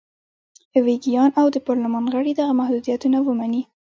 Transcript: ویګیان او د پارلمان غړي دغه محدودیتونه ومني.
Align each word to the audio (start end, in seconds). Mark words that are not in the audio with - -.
ویګیان 0.85 1.29
او 1.39 1.45
د 1.55 1.57
پارلمان 1.67 2.05
غړي 2.13 2.31
دغه 2.39 2.53
محدودیتونه 2.59 3.17
ومني. 3.21 3.61